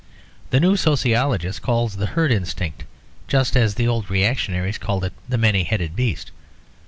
[0.49, 2.85] The new sociologists call it the herd instinct,
[3.27, 6.31] just as the old reactionaries called it the many headed beast.